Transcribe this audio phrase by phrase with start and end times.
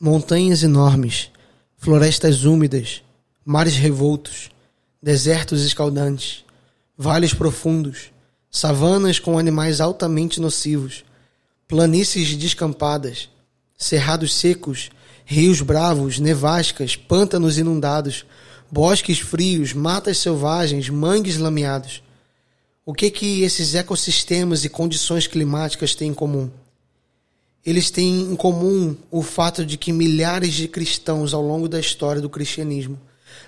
[0.00, 1.30] montanhas enormes,
[1.76, 3.02] florestas úmidas,
[3.44, 4.50] mares revoltos,
[5.02, 6.44] desertos escaldantes,
[6.96, 8.10] vales profundos,
[8.50, 11.04] savanas com animais altamente nocivos,
[11.68, 13.28] planícies descampadas,
[13.76, 14.90] cerrados secos,
[15.24, 18.24] rios bravos, nevascas, pântanos inundados,
[18.70, 22.02] bosques frios, matas selvagens, mangues lameados.
[22.84, 26.50] O que que esses ecossistemas e condições climáticas têm em comum?
[27.64, 32.20] Eles têm em comum o fato de que milhares de cristãos ao longo da história
[32.20, 33.00] do cristianismo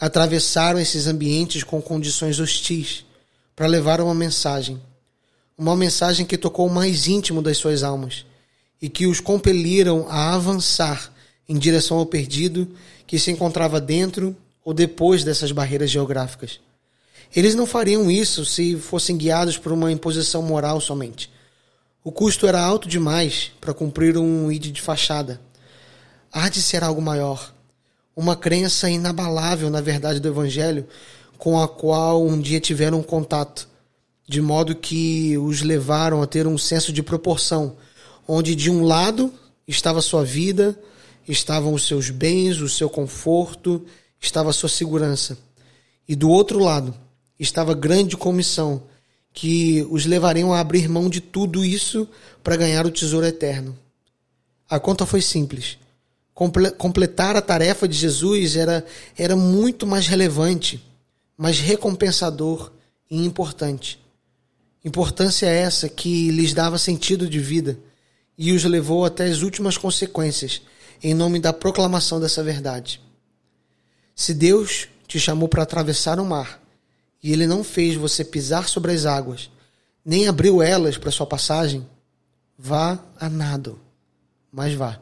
[0.00, 3.04] atravessaram esses ambientes com condições hostis
[3.54, 4.80] para levar uma mensagem,
[5.56, 8.24] uma mensagem que tocou o mais íntimo das suas almas
[8.82, 11.12] e que os compeliram a avançar
[11.48, 12.68] em direção ao perdido
[13.06, 16.60] que se encontrava dentro ou depois dessas barreiras geográficas.
[17.34, 21.30] Eles não fariam isso se fossem guiados por uma imposição moral somente.
[22.02, 25.38] O custo era alto demais para cumprir um id de fachada.
[26.32, 27.52] Há de ser algo maior,
[28.16, 30.86] uma crença inabalável na verdade do Evangelho
[31.36, 33.68] com a qual um dia tiveram contato,
[34.26, 37.76] de modo que os levaram a ter um senso de proporção,
[38.26, 39.30] onde de um lado
[39.68, 40.78] estava sua vida,
[41.28, 43.84] estavam os seus bens, o seu conforto,
[44.18, 45.36] estava sua segurança.
[46.08, 46.94] E do outro lado
[47.38, 48.82] estava grande comissão
[49.32, 52.08] que os levariam a abrir mão de tudo isso
[52.42, 53.78] para ganhar o tesouro eterno.
[54.68, 55.78] A conta foi simples.
[56.34, 58.84] Comple completar a tarefa de Jesus era,
[59.16, 60.82] era muito mais relevante,
[61.36, 62.72] mais recompensador
[63.10, 64.00] e importante.
[64.84, 67.78] Importância essa que lhes dava sentido de vida
[68.38, 70.62] e os levou até as últimas consequências
[71.02, 73.00] em nome da proclamação dessa verdade.
[74.14, 76.59] Se Deus te chamou para atravessar o mar
[77.22, 79.50] e ele não fez você pisar sobre as águas,
[80.04, 81.86] nem abriu elas para sua passagem,
[82.58, 83.78] vá a nado,
[84.52, 85.00] mas vá.